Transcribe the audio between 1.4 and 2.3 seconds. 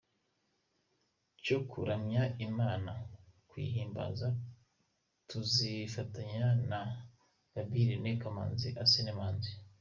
cyo kuramya